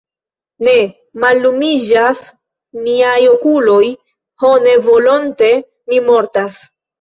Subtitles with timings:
[0.67, 0.71] Ne,
[1.23, 2.21] mallumiĝas
[2.87, 3.83] miaj okuloj,
[4.45, 5.53] ho, ne volonte
[5.93, 6.59] mi mortas.